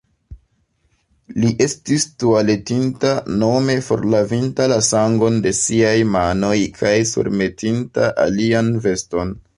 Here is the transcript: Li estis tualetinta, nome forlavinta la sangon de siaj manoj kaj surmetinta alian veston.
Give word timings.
Li 1.41 1.49
estis 1.65 2.05
tualetinta, 2.23 3.11
nome 3.43 3.75
forlavinta 3.89 4.67
la 4.73 4.79
sangon 4.89 5.39
de 5.47 5.53
siaj 5.61 5.95
manoj 6.17 6.57
kaj 6.81 6.97
surmetinta 7.13 8.09
alian 8.27 8.73
veston. 8.89 9.41